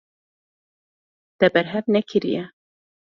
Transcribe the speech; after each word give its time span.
Te 1.39 1.47
berhev 1.53 1.85
nekiriye. 1.89 2.43